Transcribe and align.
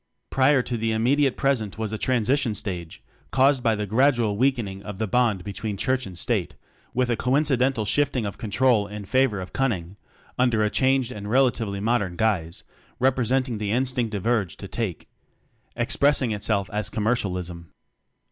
Prior 0.31 0.63
to 0.63 0.77
the 0.77 0.91
immediate 0.93 1.37
present 1.37 1.77
was 1.77 1.93
a 1.93 1.97
transition 1.99 2.55
stage 2.55 3.03
caused 3.29 3.61
by 3.61 3.75
the 3.75 3.85
gradual 3.85 4.35
weakening 4.35 4.81
of 4.81 4.97
the 4.97 5.05
bond 5.05 5.43
be 5.43 5.53
tween 5.53 5.77
Church 5.77 6.07
and 6.07 6.17
State, 6.17 6.55
with 6.91 7.11
a 7.11 7.15
coincidental 7.15 7.85
shifting 7.85 8.25
of 8.25 8.39
control 8.39 8.89
favor 9.05 9.39
of 9.39 9.53
Cunning 9.53 9.97
(under 10.39 10.63
a 10.63 10.71
changed 10.71 11.11
and 11.11 11.29
relatively 11.29 11.79
modern 11.79 12.15
guise 12.15 12.63
repre 12.99 13.27
senting 13.31 13.59
the 13.59 13.69
instinctive 13.69 14.25
Urge 14.25 14.57
Take) 14.57 15.07
expressing 15.75 16.31
itself 16.31 16.67
as 16.73 16.89
Commer 16.89 17.13
cialism. 17.13 17.65